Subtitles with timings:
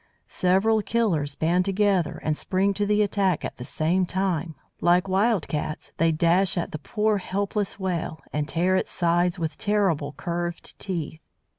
[0.25, 5.47] Several Killers band together and spring to the attack at the same time, Like wild
[5.47, 10.79] cats, they dash at the poor helpless Whale, and tear its sides with terrible curved
[10.79, 11.21] teeth.